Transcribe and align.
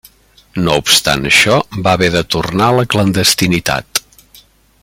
No 0.67 0.77
obstant 0.83 1.27
això 1.31 1.59
va 1.87 1.93
haver 1.99 2.09
de 2.17 2.25
tornar 2.37 2.71
a 2.73 2.77
la 2.81 2.89
clandestinitat. 2.95 4.05